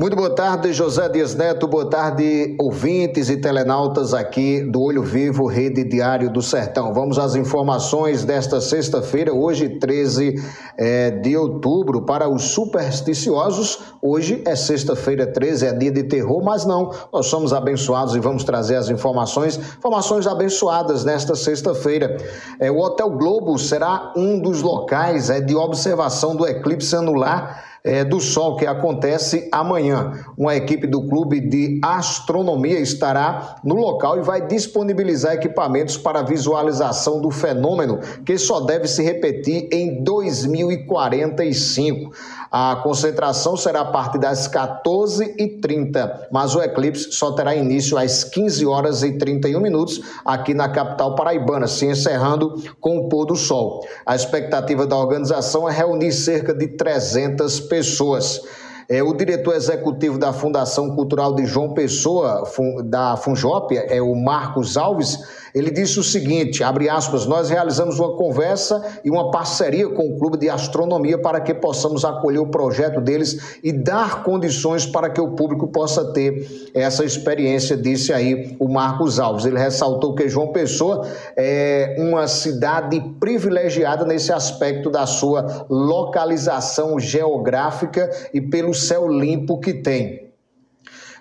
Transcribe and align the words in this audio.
Muito 0.00 0.16
boa 0.16 0.30
tarde, 0.30 0.72
José 0.72 1.10
Dias 1.10 1.34
Neto. 1.34 1.68
Boa 1.68 1.84
tarde, 1.84 2.56
ouvintes 2.58 3.28
e 3.28 3.36
telenautas 3.36 4.14
aqui 4.14 4.62
do 4.62 4.80
Olho 4.80 5.02
Vivo, 5.02 5.44
Rede 5.44 5.84
Diário 5.84 6.32
do 6.32 6.40
Sertão. 6.40 6.94
Vamos 6.94 7.18
às 7.18 7.34
informações 7.34 8.24
desta 8.24 8.62
sexta-feira, 8.62 9.34
hoje, 9.34 9.68
13 9.78 10.42
é, 10.78 11.10
de 11.10 11.36
outubro. 11.36 12.06
Para 12.06 12.30
os 12.30 12.44
supersticiosos, 12.44 13.92
hoje 14.00 14.42
é 14.46 14.56
sexta-feira 14.56 15.26
13, 15.26 15.66
é 15.66 15.72
dia 15.74 15.90
de 15.92 16.04
terror, 16.04 16.42
mas 16.42 16.64
não, 16.64 16.90
nós 17.12 17.26
somos 17.26 17.52
abençoados 17.52 18.16
e 18.16 18.20
vamos 18.20 18.42
trazer 18.42 18.76
as 18.76 18.88
informações, 18.88 19.58
informações 19.58 20.26
abençoadas 20.26 21.04
nesta 21.04 21.34
sexta-feira. 21.34 22.16
É, 22.58 22.70
o 22.70 22.78
Hotel 22.78 23.10
Globo 23.10 23.58
será 23.58 24.14
um 24.16 24.40
dos 24.40 24.62
locais 24.62 25.28
é, 25.28 25.42
de 25.42 25.54
observação 25.54 26.34
do 26.34 26.46
eclipse 26.46 26.96
anular 26.96 27.68
é, 27.82 28.04
do 28.04 28.20
Sol, 28.20 28.56
que 28.56 28.66
acontece 28.66 29.48
amanhã. 29.50 30.12
Uma 30.36 30.54
equipe 30.54 30.86
do 30.86 31.08
Clube 31.08 31.40
de 31.40 31.80
Astronomia 31.82 32.78
estará 32.78 33.56
no 33.64 33.74
local 33.74 34.18
e 34.18 34.22
vai 34.22 34.46
disponibilizar 34.46 35.34
equipamentos 35.34 35.96
para 35.96 36.22
visualização 36.22 37.20
do 37.20 37.30
fenômeno, 37.30 37.98
que 38.24 38.38
só 38.38 38.60
deve 38.60 38.86
se 38.86 39.02
repetir 39.02 39.68
em 39.72 40.02
2045. 40.02 42.12
A 42.52 42.80
concentração 42.82 43.56
será 43.56 43.82
a 43.82 43.84
partir 43.84 44.18
das 44.18 44.48
14h30, 44.48 46.26
mas 46.32 46.52
o 46.56 46.60
eclipse 46.60 47.12
só 47.12 47.30
terá 47.30 47.54
início 47.54 47.96
às 47.96 48.24
15 48.24 48.66
horas 48.66 49.04
e 49.04 49.12
31 49.12 49.60
minutos 49.60 50.00
aqui 50.24 50.52
na 50.52 50.68
capital 50.68 51.14
paraibana, 51.14 51.68
se 51.68 51.86
encerrando 51.86 52.60
com 52.80 52.98
o 52.98 53.08
pôr 53.08 53.24
do 53.24 53.36
sol. 53.36 53.86
A 54.04 54.16
expectativa 54.16 54.84
da 54.84 54.96
organização 54.96 55.68
é 55.68 55.72
reunir 55.72 56.10
cerca 56.10 56.52
de 56.52 56.66
300 56.66 57.60
pessoas. 57.70 58.42
É, 58.88 59.00
o 59.04 59.14
diretor 59.14 59.54
executivo 59.54 60.18
da 60.18 60.32
Fundação 60.32 60.96
Cultural 60.96 61.32
de 61.32 61.46
João 61.46 61.72
Pessoa, 61.72 62.42
da 62.84 63.16
Funjópia, 63.16 63.86
é 63.88 64.02
o 64.02 64.16
Marcos 64.16 64.76
Alves, 64.76 65.16
ele 65.54 65.70
disse 65.70 65.98
o 65.98 66.02
seguinte, 66.02 66.62
abre 66.62 66.88
aspas, 66.88 67.26
nós 67.26 67.50
realizamos 67.50 67.98
uma 67.98 68.16
conversa 68.16 69.00
e 69.04 69.10
uma 69.10 69.30
parceria 69.30 69.88
com 69.88 70.08
o 70.08 70.18
Clube 70.18 70.38
de 70.38 70.48
Astronomia 70.48 71.18
para 71.18 71.40
que 71.40 71.52
possamos 71.52 72.04
acolher 72.04 72.38
o 72.38 72.46
projeto 72.46 73.00
deles 73.00 73.58
e 73.62 73.72
dar 73.72 74.22
condições 74.22 74.86
para 74.86 75.10
que 75.10 75.20
o 75.20 75.32
público 75.32 75.66
possa 75.68 76.12
ter 76.12 76.70
essa 76.74 77.04
experiência, 77.04 77.76
disse 77.76 78.12
aí 78.12 78.56
o 78.58 78.68
Marcos 78.68 79.18
Alves. 79.18 79.44
Ele 79.44 79.58
ressaltou 79.58 80.14
que 80.14 80.28
João 80.28 80.52
Pessoa 80.52 81.06
é 81.36 81.96
uma 81.98 82.28
cidade 82.28 83.00
privilegiada 83.18 84.04
nesse 84.04 84.32
aspecto 84.32 84.90
da 84.90 85.06
sua 85.06 85.66
localização 85.68 86.98
geográfica 86.98 88.10
e 88.32 88.40
pelo 88.40 88.72
céu 88.72 89.08
limpo 89.08 89.58
que 89.58 89.74
tem. 89.74 90.29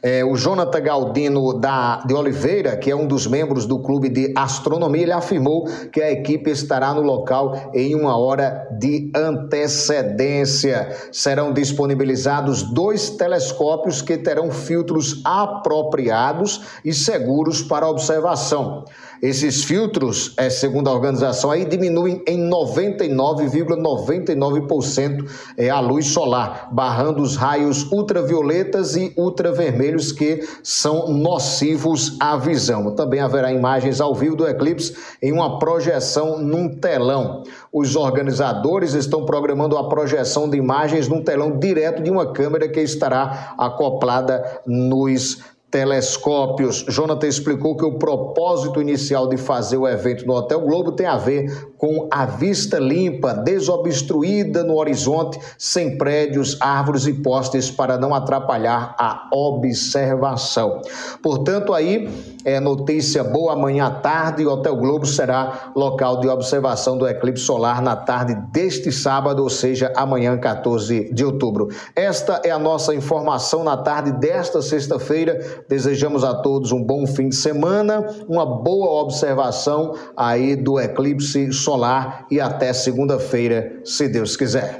É, 0.01 0.23
o 0.23 0.35
Jonathan 0.35 0.81
Galdino 0.81 1.59
da, 1.59 1.97
de 2.05 2.13
Oliveira, 2.13 2.77
que 2.77 2.89
é 2.89 2.95
um 2.95 3.05
dos 3.05 3.27
membros 3.27 3.65
do 3.65 3.79
clube 3.79 4.09
de 4.09 4.33
astronomia, 4.35 5.03
ele 5.03 5.11
afirmou 5.11 5.67
que 5.91 6.01
a 6.01 6.11
equipe 6.11 6.49
estará 6.49 6.93
no 6.93 7.01
local 7.01 7.71
em 7.73 7.95
uma 7.95 8.17
hora 8.17 8.67
de 8.79 9.11
antecedência. 9.15 10.95
Serão 11.11 11.51
disponibilizados 11.51 12.63
dois 12.63 13.09
telescópios 13.09 14.01
que 14.01 14.17
terão 14.17 14.51
filtros 14.51 15.21
apropriados 15.25 16.61
e 16.83 16.93
seguros 16.93 17.61
para 17.61 17.89
observação. 17.89 18.85
Esses 19.21 19.65
filtros, 19.65 20.33
é, 20.37 20.49
segundo 20.49 20.89
a 20.89 20.93
organização, 20.93 21.51
aí 21.51 21.65
diminuem 21.65 22.23
em 22.25 22.39
99,99% 22.49 23.77
,99 24.25 25.29
é, 25.57 25.69
a 25.69 25.81
luz 25.81 26.07
solar, 26.07 26.69
barrando 26.71 27.21
os 27.21 27.35
raios 27.35 27.91
ultravioletas 27.91 28.95
e 28.95 29.11
ultravermelhos 29.17 29.88
que 30.11 30.47
são 30.63 31.09
nocivos 31.09 32.15
à 32.19 32.37
visão. 32.37 32.95
Também 32.95 33.19
haverá 33.19 33.51
imagens 33.51 34.01
ao 34.01 34.13
vivo 34.13 34.35
do 34.35 34.47
eclipse 34.47 34.95
em 35.21 35.31
uma 35.31 35.59
projeção 35.59 36.39
num 36.39 36.69
telão. 36.69 37.43
Os 37.71 37.95
organizadores 37.95 38.93
estão 38.93 39.25
programando 39.25 39.77
a 39.77 39.87
projeção 39.87 40.49
de 40.49 40.57
imagens 40.57 41.07
num 41.07 41.23
telão 41.23 41.57
direto 41.57 42.01
de 42.01 42.09
uma 42.09 42.31
câmera 42.31 42.67
que 42.67 42.81
estará 42.81 43.53
acoplada 43.57 44.61
nos 44.65 45.39
telescópios. 45.71 46.83
Jonathan 46.87 47.27
explicou 47.27 47.75
que 47.77 47.85
o 47.85 47.99
propósito 47.99 48.81
inicial 48.81 49.27
de 49.27 49.37
fazer 49.37 49.77
o 49.77 49.87
evento 49.87 50.25
no 50.25 50.33
Hotel 50.33 50.59
Globo 50.61 50.91
tem 50.91 51.05
a 51.05 51.17
ver 51.17 51.69
com 51.77 52.07
a 52.11 52.25
vista 52.25 52.79
limpa, 52.79 53.33
desobstruída 53.33 54.63
no 54.63 54.77
horizonte, 54.77 55.39
sem 55.57 55.97
prédios, 55.97 56.57
árvores 56.59 57.05
e 57.05 57.13
postes 57.13 57.69
para 57.69 57.97
não 57.97 58.13
atrapalhar 58.13 58.95
a 58.97 59.29
observação. 59.31 60.81
Portanto, 61.21 61.73
aí 61.73 62.09
é 62.43 62.59
notícia 62.59 63.23
boa 63.23 63.53
amanhã 63.53 63.87
à 63.87 63.91
tarde, 63.91 64.45
o 64.45 64.51
Hotel 64.51 64.75
Globo 64.75 65.05
será 65.05 65.71
local 65.75 66.19
de 66.19 66.27
observação 66.27 66.97
do 66.97 67.07
eclipse 67.07 67.43
solar 67.43 67.81
na 67.81 67.95
tarde 67.95 68.35
deste 68.51 68.91
sábado, 68.91 69.43
ou 69.43 69.49
seja, 69.49 69.93
amanhã, 69.95 70.37
14 70.37 71.13
de 71.13 71.23
outubro. 71.23 71.69
Esta 71.95 72.41
é 72.43 72.49
a 72.49 72.59
nossa 72.59 72.95
informação 72.95 73.63
na 73.63 73.77
tarde 73.77 74.11
desta 74.13 74.61
sexta-feira 74.61 75.58
Desejamos 75.67 76.23
a 76.23 76.35
todos 76.35 76.71
um 76.71 76.83
bom 76.83 77.05
fim 77.05 77.29
de 77.29 77.35
semana, 77.35 78.05
uma 78.27 78.45
boa 78.45 79.01
observação 79.01 79.95
aí 80.15 80.55
do 80.55 80.79
eclipse 80.79 81.51
solar 81.51 82.25
e 82.29 82.39
até 82.39 82.71
segunda-feira, 82.73 83.81
se 83.83 84.07
Deus 84.07 84.35
quiser. 84.35 84.77